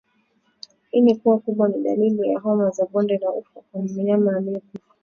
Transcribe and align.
Ini 0.93 1.15
kuwa 1.15 1.39
kubwa 1.39 1.69
ni 1.69 1.83
dalili 1.83 2.33
za 2.33 2.39
homa 2.39 2.71
ya 2.77 2.85
bonde 2.85 3.17
la 3.17 3.31
ufa 3.31 3.61
kwa 3.71 3.81
mnyama 3.81 4.37
aliyekufa 4.37 4.93